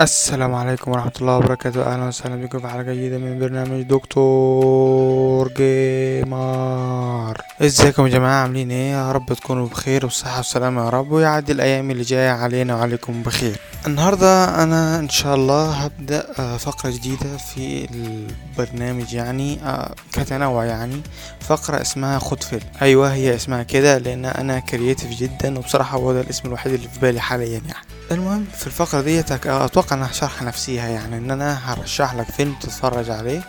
السلام 0.00 0.54
عليكم 0.54 0.90
ورحمة 0.90 1.12
الله 1.20 1.36
وبركاته. 1.36 1.82
أهلا 1.82 2.04
وسهلا 2.08 2.36
بكم 2.36 2.58
في 2.58 2.68
حلقة 2.68 2.82
جديدة 2.92 3.18
من 3.18 3.38
برنامج 3.38 3.82
دكتور 3.82 5.48
Gamer 5.56 7.40
إزيكم 7.62 8.06
يا 8.06 8.12
جماعة؟ 8.12 8.42
عاملين 8.42 8.70
إيه؟ 8.70 8.92
يا 8.92 9.12
رب 9.12 9.32
تكونوا 9.32 9.66
بخير 9.68 10.04
وبصحة 10.04 10.38
وسلامة 10.40 10.84
يا 10.84 10.90
رب 10.90 11.12
ويعدي 11.12 11.52
الأيام 11.52 11.90
اللي 11.90 12.02
جاية 12.02 12.30
علينا 12.30 12.76
وعليكم 12.76 13.22
بخير. 13.22 13.56
النهاردة 13.86 14.62
أنا 14.62 14.98
إن 14.98 15.08
شاء 15.08 15.34
الله 15.34 15.70
هبدأ 15.72 16.26
آه، 16.38 16.56
فقرة 16.56 16.90
جديدة 16.90 17.36
في 17.36 17.88
البرنامج 17.90 19.12
يعني 19.14 19.58
آه، 19.64 19.94
كتنوع 20.12 20.64
يعني 20.64 21.00
فقرة 21.40 21.80
اسمها 21.80 22.18
خد 22.18 22.42
فيلم. 22.42 22.62
أيوة 22.82 23.12
هي 23.12 23.34
اسمها 23.34 23.62
كده 23.62 23.98
لأن 23.98 24.24
أنا 24.24 24.58
creative 24.58 25.10
جدا 25.10 25.58
وبصراحة 25.58 25.98
هو 25.98 26.12
ده 26.12 26.20
الاسم 26.20 26.48
الوحيد 26.48 26.72
اللي 26.72 26.88
في 26.88 27.00
بالي 27.00 27.20
حاليا 27.20 27.60
يعني. 27.68 27.86
المهم 28.10 28.44
في 28.58 28.66
الفقرة 28.66 29.00
دي 29.00 29.20
أتوقع 29.20 29.96
انها 29.96 30.12
شرح 30.12 30.42
نفسيها 30.42 30.88
يعني 30.88 31.16
إن 31.18 31.30
أنا 31.30 31.58
هرشح 31.72 32.14
لك 32.14 32.26
فيلم 32.30 32.54
تتفرج 32.60 33.10
عليه 33.10 33.42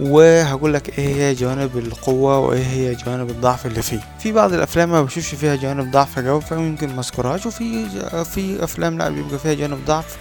وهقول 0.00 0.74
لك 0.74 0.98
إيه 0.98 1.14
هي 1.14 1.34
جوانب 1.34 1.78
القوة 1.78 2.38
وإيه 2.38 2.64
هي 2.66 2.94
جوانب 2.94 3.30
الضعف 3.30 3.66
اللي 3.66 3.82
فيه. 3.82 4.00
في 4.18 4.32
بعض 4.32 4.52
الأفلام 4.52 4.90
ما 4.90 5.02
بشوفش 5.02 5.34
فيها 5.34 5.56
جوانب 5.56 5.90
ضعف 5.90 6.18
قوي 6.18 6.40
فممكن 6.40 6.88
ما 6.96 7.00
أذكرهاش 7.00 7.46
وفي 7.46 7.86
في 8.24 8.64
أفلام 8.64 8.98
لا 8.98 9.08
بيبقى 9.08 9.38
فيها 9.38 9.54
جوانب 9.54 9.84
ضعف 9.86 10.16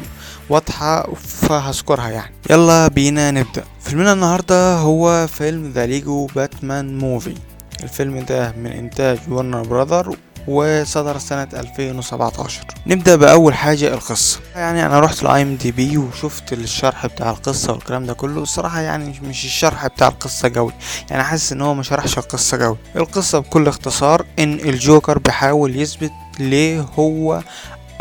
واضحة 0.49 1.13
فهذكرها 1.15 2.09
يعني. 2.09 2.33
يلا 2.49 2.87
بينا 2.87 3.31
نبدأ. 3.31 3.63
فيلمنا 3.81 4.13
النهاردة 4.13 4.75
هو 4.75 5.27
فيلم 5.27 5.71
The 5.71 5.85
LEGO 5.85 6.25
Batman 6.25 6.97
Movie. 6.97 7.35
الفيلم 7.83 8.19
ده 8.19 8.51
من 8.57 8.67
إنتاج 8.71 9.17
Warner 9.29 9.61
Brothers 9.63 10.15
وصدر 10.47 11.17
سنة 11.17 11.47
2017 11.53 12.63
نبدأ 12.87 13.15
بأول 13.15 13.53
حاجة 13.53 13.93
القصة. 13.93 14.39
يعني 14.55 14.85
أنا 14.85 14.99
رحت 14.99 15.23
ل 15.23 15.41
IMDb 15.41 15.97
وشفت 15.97 16.53
الشرح 16.53 17.05
بتاع 17.05 17.29
القصة 17.29 17.73
والكلام 17.73 18.05
ده 18.05 18.13
كله. 18.13 18.41
الصراحة 18.43 18.81
يعني 18.81 19.19
مش- 19.23 19.45
الشرح 19.45 19.87
بتاع 19.87 20.07
القصة 20.07 20.51
قوي. 20.55 20.73
يعني 21.09 21.23
حاسس 21.23 21.51
إن 21.51 21.61
هو 21.61 21.73
ما 21.73 21.83
شرحش 21.83 22.17
القصة 22.17 22.63
قوي. 22.63 22.77
القصة 22.95 23.39
بكل 23.39 23.67
اختصار 23.67 24.25
إن 24.39 24.53
الجوكر 24.53 25.17
بيحاول 25.19 25.75
يثبت 25.75 26.11
ليه 26.39 26.85
هو 26.99 27.41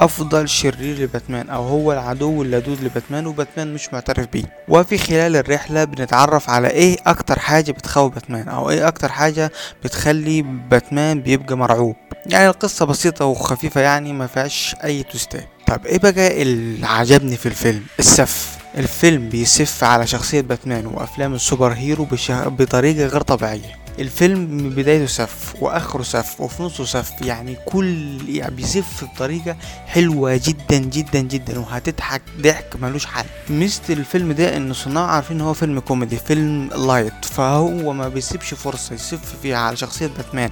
أفضل 0.00 0.48
شرير 0.48 0.98
لباتمان 1.02 1.50
أو 1.50 1.62
هو 1.68 1.92
العدو 1.92 2.42
اللدود 2.42 2.80
لباتمان 2.84 3.26
وباتمان 3.26 3.74
مش 3.74 3.92
معترف 3.92 4.26
بيه. 4.32 4.44
وفي 4.68 4.98
خلال 4.98 5.36
الرحلة 5.36 5.84
بنتعرف 5.84 6.50
على 6.50 6.68
إيه 6.68 6.96
أكتر 7.06 7.38
حاجة 7.38 7.72
بتخوف 7.72 8.14
باتمان 8.14 8.48
أو 8.48 8.70
إيه 8.70 8.88
أكتر 8.88 9.08
حاجة 9.08 9.52
بتخلي 9.84 10.42
باتمان 10.42 11.20
بيبقى 11.22 11.56
مرعوب. 11.56 11.96
يعني 12.26 12.48
القصة 12.48 12.84
بسيطة 12.86 13.24
وخفيفة 13.24 13.80
يعني 13.80 14.12
ما 14.12 14.26
فيهاش 14.26 14.76
أي 14.84 15.02
twist 15.02 15.35
ات. 15.35 15.48
طب 15.66 15.86
إيه 15.86 15.98
بقى 15.98 16.42
اللي 16.42 16.86
عجبني 16.86 17.36
في 17.36 17.46
الفيلم؟ 17.46 17.82
السف. 17.98 18.58
الفيلم 18.78 19.28
بيسف 19.28 19.84
على 19.84 20.06
شخصية 20.06 20.40
باتمان 20.40 20.86
وأفلام 20.86 21.34
ال 21.34 21.41
super 21.41 21.72
hero. 21.72 22.06
بطريقة 22.30 23.06
غير 23.06 23.20
طبيعية. 23.20 23.81
الفيلم 23.98 24.38
من 24.38 24.70
بدايته 24.70 25.06
سف 25.06 25.54
وآخره 25.60 26.02
سف 26.02 26.40
وفي 26.40 26.62
نصه 26.62 26.84
سف. 26.84 27.10
يعني 27.20 27.56
كل 27.66 28.18
يعني 28.28 28.54
بيسف 28.54 29.04
بطريقة 29.04 29.56
حلوة 29.86 30.40
جدا 30.44 30.78
جدا 30.78 31.20
جدا 31.20 31.58
وهتضحك 31.58 32.22
ضحك 32.40 32.76
ملوش 32.82 33.06
حل. 33.06 33.24
ميزة 33.50 33.80
الفيلم 33.90 34.32
ده 34.32 34.56
إن 34.56 34.72
صناعه 34.72 35.06
عارفين 35.06 35.40
هو 35.40 35.54
فيلم 35.54 35.80
كوميدي 35.80 36.16
فيلم 36.16 36.68
light 36.86 37.24
فهو 37.24 37.92
ما 37.92 38.08
بيسيبش 38.08 38.54
فرصة 38.54 38.94
يسف 38.94 39.36
فيها 39.42 39.56
على 39.58 39.76
شخصية 39.76 40.06
باتمان 40.06 40.50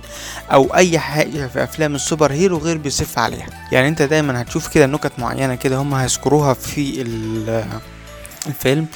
أو 0.52 0.74
أي 0.74 0.98
حاجة 0.98 1.46
في 1.46 1.64
أفلام 1.64 1.94
ال 1.94 2.01
super 2.01 2.33
hero 2.33 2.58
غير 2.58 2.77
بيسف 2.78 3.18
عليها. 3.18 3.46
يعني 3.72 3.88
أنت 3.88 4.02
دايما 4.02 4.42
هتشوف 4.42 4.68
كده 4.68 4.86
نكت 4.86 5.12
معينة 5.18 5.55
كده 5.55 5.77
هم 5.77 5.94
هيذكروها 5.94 6.55
في 6.55 7.02
ال- 7.02 7.64
الفيلم 8.46 8.86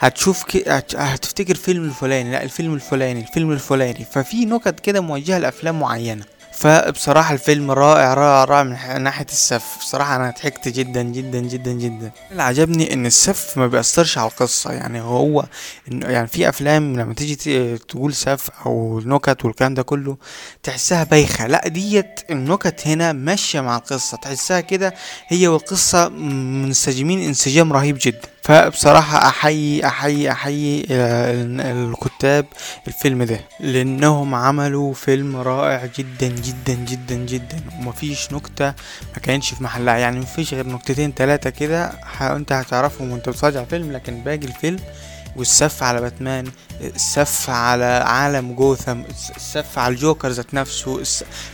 هتشوف 0.00 0.44
ك... 0.44 0.68
هت- 0.68 0.96
هتفتكر 0.96 1.54
فيلم 1.54 1.84
الفلاني 1.84 2.32
لا 2.32 2.42
الفيلم 2.42 2.74
الفلاني 2.74 3.20
الفيلم 3.20 3.50
الفلاني. 3.52 4.06
ففي 4.12 4.44
نكت 4.44 4.80
كده 4.80 5.00
موجهة 5.00 5.38
لأفلام 5.38 5.80
معينة. 5.80 6.24
فبصراحة 6.52 7.34
الفيلم 7.34 7.70
رائع 7.70 8.14
رائع 8.14 8.44
رائع 8.44 8.62
من 8.62 9.02
ناحية 9.02 9.26
السف. 9.30 9.64
بصراحة 9.80 10.16
أنا 10.16 10.30
ضحكت 10.30 10.68
جدا 10.68 11.02
جدا 11.02 11.38
جدا 11.38 11.72
جدا. 11.72 12.10
اللي 12.30 12.42
عجبني 12.42 12.92
إن 12.92 13.06
السف 13.06 13.58
ما 13.58 13.66
بيأثرش 13.66 14.18
على 14.18 14.30
القصة. 14.30 14.72
يعني 14.72 15.00
هو 15.00 15.44
يعني 15.88 16.26
في 16.28 16.48
أفلام 16.48 17.00
لما 17.00 17.14
تيجي 17.14 17.76
تقول 17.78 18.14
سف 18.14 18.50
أو 18.66 19.00
نكت 19.04 19.44
والكلام 19.44 19.74
ده 19.74 19.82
كله 19.82 20.16
تحسها 20.62 21.04
بايخة. 21.04 21.46
لا 21.46 21.68
ديت 21.68 22.20
النكت 22.30 22.86
هنا 22.86 23.12
ماشية 23.12 23.60
مع 23.60 23.76
القصة. 23.76 24.16
تحسها 24.16 24.60
كده 24.60 24.94
هي 25.28 25.48
والقصة 25.48 26.08
منسجمين 26.08 27.22
انسجام 27.24 27.72
رهيب 27.72 27.98
جدا. 28.00 28.28
فبصراحة 28.44 29.28
أحيي 29.28 29.86
أحيي 29.86 30.30
أحيي 30.32 30.86
آه، 30.90 31.32
الكتاب 31.72 32.46
الفيلم 32.88 33.22
ده 33.22 33.40
لأنهم 33.60 34.34
عملوا 34.34 34.94
فيلم 34.94 35.36
رائع 35.36 35.86
جدا 35.98 36.26
جدا 36.28 36.74
جدا 36.74 37.14
جدا. 37.14 37.60
ومفيش 37.78 38.32
نكتة 38.32 38.66
ما 39.14 39.18
كانتش 39.22 39.54
في 39.54 39.64
محلها. 39.64 39.96
يعني 39.96 40.20
مفيش 40.20 40.54
غير 40.54 40.66
نكتتين 40.66 41.14
تلاتة 41.14 41.50
كده 41.50 41.92
أنت 42.20 42.52
هتعرفهم 42.52 43.10
وأنت 43.10 43.28
بتتفرج 43.28 43.56
على 43.56 43.64
الفيلم 43.64 43.92
لكن 43.92 44.20
باقي 44.20 44.36
الفيلم 44.36 44.78
والسف 45.36 45.82
على 45.82 46.00
باتمان 46.00 46.44
السف 46.80 47.50
على 47.50 47.84
عالم 47.84 48.52
جوثم 48.52 49.00
السف 49.36 49.78
على 49.78 49.94
الجوكر 49.94 50.28
ذات 50.28 50.54
نفسه 50.54 51.02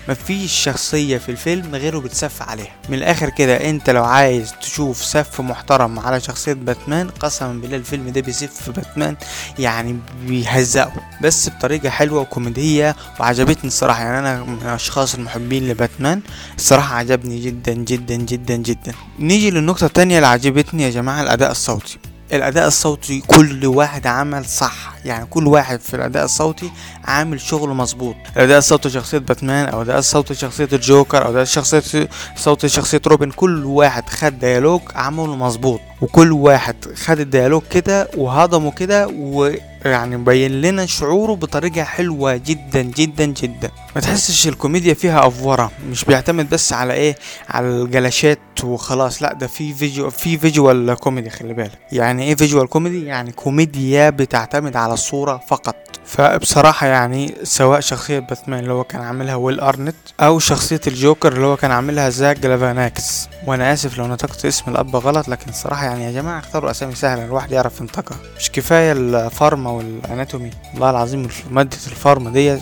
مفيش 0.08 0.52
شخصية 0.52 1.18
في 1.18 1.28
الفيلم 1.28 1.74
غيره 1.74 1.98
بتسف 1.98 2.42
عليها. 2.42 2.72
من 2.88 2.94
الآخر 2.94 3.30
كده 3.30 3.70
أنت 3.70 3.90
لو 3.90 4.04
عايز 4.04 4.54
تشوف 4.60 5.04
سف 5.04 5.40
محترم 5.40 5.98
على 5.98 6.20
شخصية 6.20 6.52
باتمان 6.52 7.08
قسما 7.08 7.52
بالله 7.52 7.76
الفيلم 7.76 8.08
ده 8.08 8.20
بيسف 8.20 8.70
باتمان 8.70 9.16
يعني 9.58 9.98
بيهزقه. 10.26 10.92
بس 11.22 11.48
بطريقة 11.48 11.90
حلوة 11.90 12.20
وكوميدية 12.20 12.96
وعجبتني 13.20 13.64
الصراحة. 13.68 14.02
يعني 14.02 14.18
أنا 14.18 14.44
من 14.44 14.58
الأشخاص 14.62 15.14
المحبين 15.14 15.68
لباتمان. 15.68 16.20
الصراحة 16.56 16.94
عجبني 16.96 17.40
جدا 17.40 17.72
جدا 17.72 18.14
جدا 18.14 18.56
جدا. 18.56 18.92
نيجي 19.18 19.50
للنقطة 19.50 19.86
التانية 19.86 20.16
اللي 20.16 20.26
عجبتني 20.26 20.82
يا 20.82 20.90
جماعة 20.90 21.22
الأداء 21.22 21.50
الصوتي. 21.50 21.98
الأداء 22.32 22.66
الصوتي 22.66 23.20
كل 23.26 23.66
واحد 23.66 24.06
عمل 24.06 24.44
صح. 24.44 24.92
يعني 25.04 25.26
كل 25.26 25.46
واحد 25.46 25.80
في 25.80 25.94
الأداء 25.96 26.24
الصوتي 26.24 26.70
عامل 27.04 27.40
شغل 27.40 27.68
مظبوط. 27.70 28.14
الأداء 28.36 28.58
الصوتي 28.58 28.90
شخصية 28.90 29.18
باتمان 29.18 29.68
أو 29.68 29.82
الأداء 29.82 29.98
الصوتي 29.98 30.34
شخصية 30.34 30.68
الجوكر 30.72 31.18
أو 31.18 31.30
الأداء 31.30 31.44
شخصية 31.44 32.08
صوتي 32.36 32.68
شخصية 32.68 33.00
روبن 33.06 33.30
كل 33.30 33.64
واحد 33.64 34.08
خد 34.08 34.38
ديالوج 34.38 34.80
عمله 34.94 35.36
مظبوط. 35.36 35.80
وكل 36.00 36.32
واحد 36.32 36.76
خد 37.04 37.20
ال 37.20 37.25
dialogue 37.25 37.62
كده 37.70 38.08
وهضمه 38.16 38.70
كده 38.70 39.06
ويعني 39.08 40.16
مبين 40.16 40.60
لنا 40.60 40.86
شعوره 40.86 41.34
بطريقة 41.34 41.82
حلوة 41.84 42.36
جدا 42.36 42.82
جدا 42.82 43.24
جدا. 43.24 43.70
ما 43.94 44.00
تحسش 44.00 44.48
الكوميديا 44.48 44.94
فيها 44.94 45.26
أفورة 45.26 45.70
مش 45.90 46.04
بيعتمد 46.04 46.50
بس 46.50 46.72
على 46.72 46.92
إيه؟ 46.94 47.16
على 47.48 47.66
ال 47.68 47.78
clash 47.78 48.28
ات 48.28 48.38
وخلاص 48.64 49.22
لأ 49.22 49.32
ده 49.32 49.46
في 49.46 49.74
visual 49.74 50.10
في 50.10 50.38
visual 50.38 50.94
comedy 50.94 51.30
خلي 51.30 51.54
بالك. 51.54 51.78
يعني 51.92 52.22
إيه 52.22 52.34
visual 52.34 52.68
comedy؟ 52.68 53.04
يعني 53.06 53.32
كوميديا 53.32 54.10
بتعتمد 54.10 54.76
على 54.76 54.89
الصورة 54.94 55.40
فقط. 55.48 55.76
فبصراحة 56.04 56.86
يعني 56.86 57.34
سواء 57.42 57.80
شخصية 57.80 58.18
باتمان 58.18 58.60
اللي 58.60 58.72
هو 58.72 58.84
كان 58.84 59.00
عاملها 59.02 59.34
ويل 59.34 59.60
أرنت 59.60 59.96
أو 60.20 60.38
شخصية 60.38 60.80
الجوكر 60.86 61.32
اللي 61.32 61.46
هو 61.46 61.56
كان 61.56 61.70
عاملها 61.70 62.08
زاك 62.08 62.38
جاليفياناكس. 62.38 63.28
وأنا 63.46 63.72
آسف 63.72 63.98
لو 63.98 64.06
نطقت 64.06 64.44
اسم 64.44 64.70
الأب 64.70 64.96
غلط 64.96 65.28
لكن 65.28 65.50
الصراحة 65.50 65.84
يعني 65.84 66.04
يا 66.04 66.10
جماعة 66.10 66.38
اختاروا 66.38 66.70
أسامي 66.70 66.94
سهلة 66.94 67.24
الواحد 67.24 67.52
يعرف 67.52 67.80
ينطقها. 67.80 68.18
مش 68.38 68.50
كفاية 68.50 68.92
ال 68.92 69.03
pharma 69.03 69.70
وال 69.70 69.86
anatomy. 69.86 70.50
والله 70.72 70.90
العظيم 70.90 71.28
مادة 71.50 71.76
ال 71.86 71.92
pharma 71.92 72.30
ديت 72.30 72.60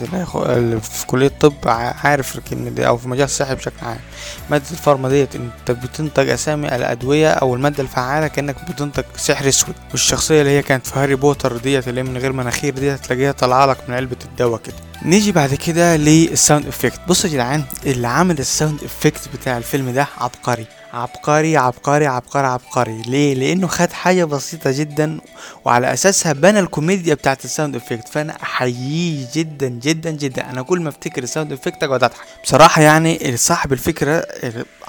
اللي 0.49 0.81
في 0.81 1.07
كلية 1.07 1.27
الطب 1.27 1.55
عارف 2.05 2.39
الكلمة 2.39 2.71
دي 2.71 2.87
أو 2.87 2.97
في 2.97 3.09
مجال 3.09 3.25
الصحي 3.25 3.55
بشكل 3.55 3.87
عام. 3.87 3.99
مادة 4.51 4.65
ال 4.71 4.76
pharma 4.76 5.09
ديت 5.09 5.37
إنت 5.37 5.71
بتنطق 5.71 6.33
أسامي 6.33 6.77
الأدوية 6.77 7.31
أو 7.31 7.55
المادة 7.55 7.83
الفعالة 7.83 8.29
كأنك 8.29 8.57
بتنطق 8.71 9.05
سحر 9.17 9.49
أسود. 9.49 9.75
والشخصية 9.91 10.41
اللي 10.41 10.53
هي 10.59 10.63
كانت 10.63 10.87
في 10.87 10.99
هاري 10.99 11.15
بوتر 11.15 11.57
ديت 11.57 11.89
اللي 11.89 12.01
هي 12.01 12.05
غير 12.19 12.33
مناخير 12.33 12.75
ديت 12.75 13.05
تلاقيها 13.05 13.33
طالعة 13.33 13.67
لك 13.67 13.79
من 13.89 13.95
علبة 13.95 14.17
الدواء 14.25 14.61
كده. 14.61 14.77
نيجي 15.03 15.33
بعد 15.33 15.55
كده 15.55 15.97
لل 15.97 16.17
sound 16.17 16.67
effect 16.67 17.01
بصوا 17.09 17.31
يا 17.31 17.35
جدعان 17.35 17.65
اللي 17.87 18.09
عامل 18.09 18.39
ال 18.39 18.46
sound 18.46 18.85
effect 18.85 19.29
بتاع 19.35 19.57
الفيلم 19.59 19.91
ده 19.91 20.07
عبقري. 20.19 20.67
عبقري 20.93 21.57
عبقري 21.57 22.07
عبقري 22.07 22.47
عبقري. 22.47 23.03
ليه؟ 23.03 23.35
لأنه 23.35 23.67
خد 23.67 23.93
حاجة 23.93 24.25
بسيطة 24.25 24.71
جدا 24.71 25.21
وعلى 25.65 25.93
أساسها 25.93 26.33
بنى 26.33 26.61
الكوميديا 26.61 27.15
بتاعت 27.15 27.45
ال 27.45 27.50
sound 27.50 27.77
effect 27.77 28.09
فأنا 28.09 28.43
أحييه 28.43 29.27
جدا 29.35 29.69
جدا 29.69 30.11
جدا. 30.11 30.51
أنا 30.51 30.63
كل 30.63 30.81
ما 30.81 30.89
أفتكر 30.89 31.23
ال 31.23 31.28
sound 31.28 31.53
effect 31.53 31.83
أقعد 31.83 32.05
أضحك. 32.05 32.27
بصراحة 32.45 32.83
يعني 32.83 33.37
صاحب 33.37 33.73
الفكرة 33.73 34.27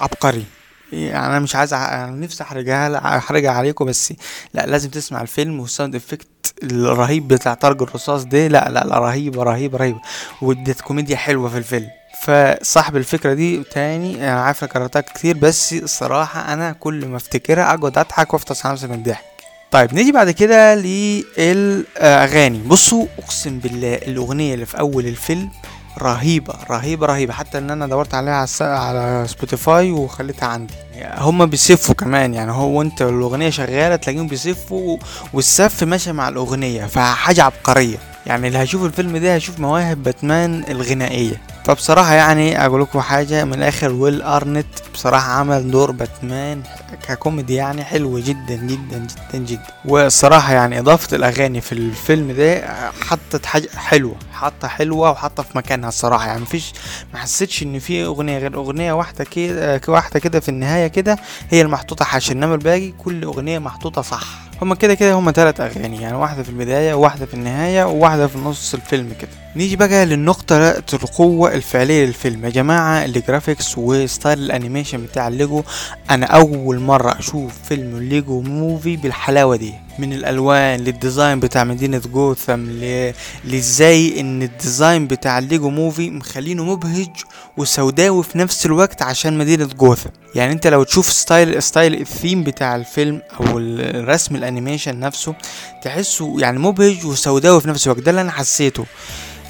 عبقري. 0.00 0.44
يعني 0.92 1.26
أنا 1.26 1.38
مش 1.38 1.56
عايز 1.56 1.74
أنا 1.74 2.10
نفسي 2.10 2.42
أحرقها 2.42 3.16
أحرقها 3.18 3.50
عليكم 3.50 3.84
بس 3.84 4.12
لا 4.54 4.66
لازم 4.66 4.90
تسمع 4.90 5.22
الفيلم 5.22 5.60
وال 5.60 5.70
sound 5.70 5.94
effect 5.94 6.26
الرهيب 6.62 7.28
بتاع 7.28 7.54
طرق 7.54 7.82
الرصاص 7.82 8.24
ده 8.24 8.46
لا 8.46 8.68
لا 8.70 8.84
لا 8.84 8.98
رهيبة 8.98 9.42
رهيبة 9.42 9.78
رهيبة. 9.78 10.00
وادت 10.42 10.80
كوميديا 10.80 11.16
حلوة 11.16 11.48
في 11.48 11.58
الفيلم. 11.58 11.88
فصاحب 12.22 12.96
الفكرة 12.96 13.34
دي 13.34 13.62
تاني 13.72 14.16
أنا 14.16 14.40
عارف 14.40 14.64
كررتها 14.64 15.00
كتير 15.00 15.36
بس 15.36 15.72
الصراحة 15.72 16.52
أنا 16.52 16.72
كل 16.72 17.06
ما 17.06 17.16
أفتكرها 17.16 17.64
أقعد 17.64 17.98
أضحك 17.98 18.34
على 18.34 18.72
نفسي 18.72 18.86
من 18.86 18.94
الضحك. 18.94 19.24
طيب 19.70 19.94
نيجي 19.94 20.12
بعد 20.12 20.30
كده 20.30 20.74
للأغاني. 20.74 22.58
بصوا 22.58 23.06
أقسم 23.18 23.58
بالله 23.58 23.94
الأغنية 23.94 24.54
اللي 24.54 24.66
في 24.66 24.78
أول 24.78 25.06
الفيلم 25.06 25.50
رهيبة 25.98 26.54
رهيبة 26.70 27.06
رهيبة. 27.06 27.32
حتى 27.32 27.58
إن 27.58 27.70
أنا 27.70 27.86
دورت 27.86 28.14
عليها 28.14 28.46
على 28.60 29.26
سبوتيفاي 29.28 29.90
وخليتها 29.90 30.46
عندي. 30.46 30.74
هما 31.04 31.44
بيسفوا 31.44 31.94
كمان 31.94 32.34
يعني 32.34 32.52
هو 32.52 32.82
انت 32.82 33.02
الاغنية 33.02 33.50
شغالة 33.50 33.96
تلاقيهم 33.96 34.26
بيسفوا 34.26 34.98
والسف 35.32 35.84
ماشي 35.84 36.12
مع 36.12 36.28
الأغنية 36.28 36.84
فحاجة 36.86 37.42
عبقرية. 37.42 37.96
يعني 38.26 38.46
اللي 38.48 38.58
هيشوف 38.58 38.84
الفيلم 38.84 39.16
ده 39.16 39.34
هيشوف 39.34 39.60
مواهب 39.60 40.02
باتمان 40.02 40.64
الغنائية. 40.68 41.40
فبصراحة 41.64 42.14
يعني 42.14 42.66
أقول 42.66 42.82
لكم 42.82 43.00
حاجة 43.00 43.44
من 43.44 43.54
الآخر 43.54 43.92
ويل 43.92 44.22
أرنت 44.22 44.66
بصراحة 44.94 45.32
عمل 45.32 45.70
دور 45.70 45.90
باتمان 45.90 46.62
ككوميدي 47.08 47.54
يعني 47.54 47.84
حلو 47.84 48.18
جدا 48.18 48.54
جدا 48.54 49.06
جدا 49.32 49.38
جدا. 49.38 49.66
والصراحة 49.84 50.52
يعني 50.52 50.78
إضافة 50.78 51.16
الأغاني 51.16 51.60
في 51.60 51.72
الفيلم 51.72 52.32
ده 52.32 52.62
حطت 53.00 53.46
حاجة 53.46 53.68
حلوة 53.76 54.14
حاطة 54.32 54.68
حلوة 54.68 55.10
وحاطة 55.10 55.42
في 55.42 55.58
مكانها 55.58 55.88
الصراحة. 55.88 56.26
يعني 56.26 56.40
مفيش 56.40 56.72
ما 57.12 57.18
حسيتش 57.18 57.62
إن 57.62 57.78
في 57.78 58.04
أغنية 58.04 58.38
غير 58.38 58.54
أغنية 58.54 58.92
واحدة 58.92 59.24
كده 59.24 59.80
واحدة 59.88 60.20
كده 60.20 60.40
في 60.40 60.48
النهاية 60.48 60.86
كده 60.86 61.18
هي 61.50 61.62
المحطوطة 61.62 62.04
حشا. 62.04 62.32
إنما 62.32 62.54
الباقي 62.54 62.92
كل 62.98 63.22
أغنية 63.24 63.58
محطوطة 63.58 64.02
صح. 64.02 64.26
هما 64.62 64.74
كده 64.74 64.94
كده 64.94 65.12
هما 65.12 65.32
تلات 65.32 65.60
أغاني 65.60 66.02
يعني 66.02 66.16
واحدة 66.16 66.42
في 66.42 66.48
البداية 66.48 66.94
وواحدة 66.94 67.26
في 67.26 67.34
النهاية 67.34 67.84
وواحدة 67.84 68.26
في 68.26 68.38
نص 68.38 68.74
الفيلم 68.74 69.12
كده. 69.20 69.30
نيجي 69.56 69.76
بقى 69.76 70.06
للنقطة 70.06 70.70
القوة 70.94 71.54
الفعلية 71.54 72.06
للفيلم. 72.06 72.44
يا 72.44 72.50
جماعة 72.50 73.04
ال 73.04 73.12
graphics 73.12 73.78
و 73.78 73.88
style 73.88 74.38
ال 74.38 74.44
animation 74.44 75.02
بتاع 75.02 75.28
الليجو 75.28 75.62
أنا 76.10 76.26
أول 76.26 76.78
مرة 76.80 77.18
أشوف 77.18 77.52
فيلم 77.68 77.98
LEGO 77.98 78.40
movie 78.40 78.96
بالحلاوة 78.96 79.56
دي. 79.56 79.74
من 80.00 80.12
الألوان 80.12 80.80
لل 80.80 80.95
design 80.95 81.40
بتاع 81.40 81.64
مدينة 81.64 82.02
جوثام 82.12 82.70
ل... 82.70 83.12
لازاي 83.44 84.20
إن 84.20 84.42
ال 84.42 84.51
design 84.51 85.06
بتاع 85.06 85.38
ال 85.38 85.44
LEGO 85.44 85.70
movie 85.70 86.10
مخلينه 86.10 86.64
مبهج 86.64 87.08
وسوداوي 87.56 88.22
في 88.22 88.38
نفس 88.38 88.66
الوقت 88.66 89.02
عشان 89.02 89.38
مدينة 89.38 89.64
جوثام 89.64 90.12
يعني 90.34 90.52
أنت 90.52 90.66
لو 90.66 90.82
تشوف 90.82 91.12
style 91.12 91.62
style 91.62 92.00
ال 92.00 92.07
theme 92.07 92.44
بتاع 92.44 92.76
الفيلم 92.76 93.22
أو 93.40 93.58
الرسم 93.58 94.36
ال 94.36 94.42
animation 94.42 95.00
نفسه 95.00 95.34
تحسه 95.82 96.40
يعني 96.40 96.58
مبهج 96.58 97.06
وسوداوي 97.06 97.60
في 97.60 97.68
نفس 97.68 97.86
الوقت. 97.86 98.00
ده 98.02 98.10
اللي 98.10 98.20
أنا 98.20 98.30
حسيته. 98.30 98.84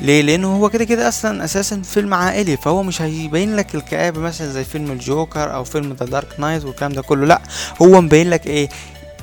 ليه؟ 0.00 0.22
لأنه 0.22 0.56
هو 0.56 0.68
كده 0.70 0.84
كده 0.84 1.08
أصلا 1.08 1.44
أساسا 1.44 1.82
فيلم 1.82 2.14
عائلي 2.14 2.56
فهو 2.56 2.82
مش 2.82 3.02
هيبين 3.02 3.56
لك 3.56 3.74
الكآبة 3.74 4.20
مثلا 4.20 4.48
زي 4.48 4.64
فيلم 4.64 4.90
الجوكر 4.92 5.54
أو 5.54 5.64
فيلم 5.64 5.96
The 6.00 6.06
Dark 6.06 6.28
Knight 6.40 6.64
والكلام 6.64 6.92
ده 6.92 7.02
كله. 7.02 7.26
لا 7.26 7.40
هو 7.82 8.00
مبين 8.00 8.30
لك 8.30 8.46
إيه؟ 8.46 8.68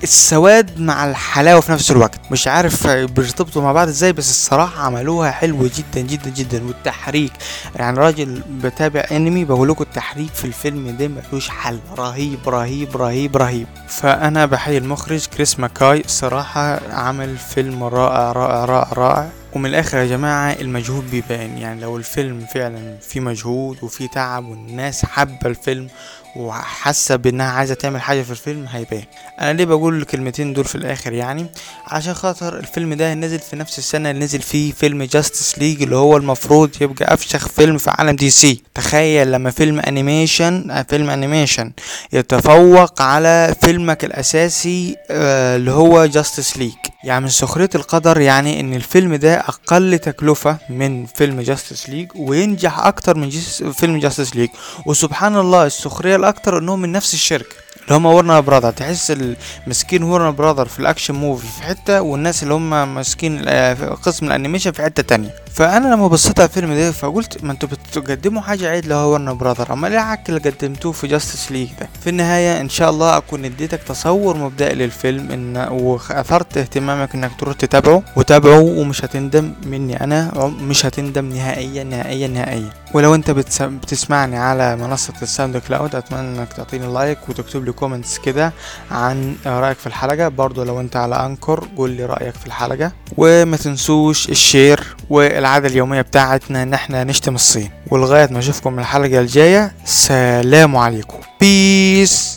السواد 0.04 0.80
مع 0.80 1.06
الحلاوة 1.10 1.62
في 1.62 1.72
نفس 1.72 1.92
الوقت. 1.92 2.20
مش 2.32 2.48
عارف 2.48 2.88
بيرتبطوا 2.88 3.62
مع 3.62 3.72
بعض 3.72 3.88
إزاي 3.88 4.14
بس 4.14 4.30
الصراحة 4.30 4.84
عملوها 4.84 5.32
حلوة 5.32 5.70
جدا 5.78 6.02
جدا 6.08 6.30
جدا. 6.30 6.68
والتحريك 6.68 7.32
يعني 7.76 8.00
راجل 8.00 8.42
بتابع 8.64 9.04
أنمي 9.12 9.46
بقول 9.46 9.70
لكم 9.70 9.84
التحريك 9.84 10.34
في 10.34 10.46
الفيلم 10.46 10.98
ده 10.98 11.08
ملوش 11.08 11.50
حل. 11.50 11.80
رهيب 11.98 12.50
رهيب 12.50 12.98
رهيب 12.98 13.38
رهيب. 13.38 13.68
فأنا 13.88 14.46
بحيي 14.46 14.78
المخرج 14.78 15.26
كريس 15.26 15.60
ماكاي. 15.60 16.00
الصراحه 16.06 16.80
عمل 16.94 17.38
فيلم 17.38 17.84
رائع 17.84 18.32
رائع 18.32 18.66
رائع 18.66 18.94
رائع. 18.94 19.30
ومن 19.54 19.66
الآخر 19.70 19.98
يا 19.98 20.06
جماعة 20.06 20.52
المجهود 20.62 21.12
بيبان. 21.12 21.58
يعني 21.58 21.82
لو 21.82 21.98
الفيلم 21.98 22.46
فعلا 22.54 22.98
فيه 23.02 23.20
مجهود 23.20 23.78
وفيه 23.82 24.08
تعب 24.08 24.46
والناس 24.46 25.06
حابة 25.06 25.38
الفيلم 25.46 25.88
وحاسة 26.36 27.16
بإنها 27.16 27.52
عايزة 27.52 27.74
تعمل 27.74 28.02
حاجة 28.02 28.22
في 28.22 28.32
الفيلم 28.32 28.66
هيبان. 28.70 29.04
أنا 29.42 29.54
ليه 29.54 29.66
بقول 29.66 29.98
الكلمتين 30.02 30.54
دول 30.54 30.66
في 30.66 30.76
الآخر؟ 30.76 31.14
يعني 31.14 31.46
عشان 31.88 32.14
خاطر 32.14 32.60
الفيلم 32.60 32.94
ده 32.94 33.14
نزل 33.14 33.40
في 33.40 33.56
نفس 33.56 33.78
السنة 33.78 34.12
اللي 34.12 34.24
نزل 34.26 34.42
فيه 34.42 34.72
فيلم 34.72 35.04
Justice 35.04 35.60
League 35.60 35.82
اللي 35.82 35.96
هو 35.96 36.18
المفروض 36.18 36.70
يبقى 36.82 37.14
أفشخ 37.14 37.48
فيلم 37.48 37.78
في 37.78 37.90
عالم 37.90 38.16
DC. 38.16 38.62
تخيل 38.76 39.32
لما 39.32 39.52
فيلم 39.52 39.80
animation 39.80 40.84
فيلم 40.90 41.10
animation 41.10 41.72
يتفوق 42.14 43.02
على 43.02 43.56
فيلمك 43.62 44.06
الأساسي 44.06 44.96
آه 45.12 45.56
اللي 45.56 45.72
هو 45.72 46.06
Justice 46.06 46.58
League 46.58 46.74
يعني 47.04 47.22
من 47.24 47.30
سخرية 47.30 47.70
القدر 47.76 48.22
يعني 48.22 48.60
إن 48.60 48.74
الفيلم 48.74 49.16
ده 49.16 49.40
أقل 49.40 50.00
تكلفة 50.00 50.58
من 50.70 51.06
فيلم 51.06 51.42
Justice 51.42 51.90
League 51.90 52.08
وينجح 52.16 52.80
أكتر 52.80 53.18
من 53.18 53.30
فيلم 53.74 54.00
Justice 54.00 54.36
League 54.36 54.50
وسبحان 54.86 55.38
الله 55.38 55.66
السخرية 55.66 56.16
الأكتر 56.16 56.58
إنهم 56.58 56.82
من 56.82 56.92
نفس 56.92 57.14
الشركة. 57.14 57.56
اللي 57.84 57.96
هم 57.98 58.06
Warner 58.06 58.40
Brothers 58.40 58.72
تحس 58.72 59.12
الماسكين 59.66 60.04
Warner 60.04 60.32
Brothers 60.32 60.66
في 60.66 60.80
ال 60.80 60.85
action 60.85 61.16
movie 61.16 61.48
في 61.48 61.64
حتة 61.64 62.02
والناس 62.02 62.44
اللي 62.44 62.54
هم 62.54 62.96
ماسكين 62.96 63.50
قسم 64.04 64.26
ال 64.26 64.31
animation 64.31 64.72
في 64.72 64.82
حتة 64.84 65.04
تانية. 65.04 65.36
فأنا 65.58 65.88
لما 65.88 66.08
بصيت 66.08 66.40
على 66.40 66.48
الفيلم 66.50 66.74
ده 66.74 66.92
فقلت 66.92 67.44
ما 67.44 67.52
أنتوا 67.52 67.70
بتقدموا 67.70 68.42
حاجة 68.42 68.70
عيد 68.70 68.92
هو 68.92 69.12
Warner 69.14 69.34
Brothers 69.34 69.74
أما 69.74 69.88
ليه 69.88 70.00
عك 70.00 70.30
اللي 70.30 70.40
قدمتوه 70.40 70.92
في 70.92 71.08
Justice 71.08 71.52
League 71.52 71.70
ده؟ 71.80 71.90
في 72.02 72.10
النهاية 72.10 72.62
إن 72.62 72.70
شاء 72.70 72.90
الله 72.90 73.18
أكون 73.18 73.46
اديتك 73.46 73.84
تصور 73.84 74.38
مبدئي 74.38 74.76
للفيلم 74.76 75.32
إن 75.32 75.58
وأثرت 75.58 76.58
اهتمامك 76.58 77.16
إنك 77.16 77.32
تروح 77.40 77.56
تتابعه 77.56 78.04
وتابعه 78.16 78.60
ومش 78.60 79.06
هتندم 79.06 79.54
مني 79.66 80.04
أنا 80.04 80.32
مش 80.62 80.86
هتندم 80.86 81.26
نهائيا 81.30 81.84
نهائيا 81.84 82.28
نهائيا. 82.28 82.70
ولو 82.94 83.16
أنت 83.16 83.32
بتس... 83.32 83.62
بتسمعني 83.62 84.38
على 84.38 84.76
منصة 84.76 85.14
ال 85.22 85.58
SoundCloud 85.58 85.96
أتمنى 85.96 86.40
إنك 86.40 86.54
تعطيني 86.54 86.94
like 86.94 87.30
وتكتب 87.30 87.66
لي 87.66 87.72
comments 87.72 88.18
كده 88.18 88.54
عن 88.92 89.36
رأيك 89.46 89.78
في 89.78 89.88
الحلقة. 89.88 90.28
برضو 90.28 90.64
لو 90.64 90.80
أنت 90.80 90.96
على 90.96 91.26
Anchor 91.26 91.68
قول 91.78 91.90
لي 91.90 92.06
رأيك 92.06 92.36
في 92.36 92.48
الحلقة. 92.48 92.92
وما 93.18 93.58
تنسوش 93.58 94.30
ال 94.30 94.41
share 94.41 94.96
والعاده 95.48 95.68
اليومية 95.68 96.02
بتاعتنا 96.02 96.64
إن 96.64 96.74
إحنا 96.74 97.04
نشتم 97.04 97.36
الصين. 97.36 97.72
ولغاية 97.92 98.28
ما 98.32 98.40
أشوفكم 98.40 98.80
الحلقة 98.80 99.20
الجاية 99.20 99.72
سلام 99.86 100.76
عليكم. 100.76 101.18
Peace 101.42 102.37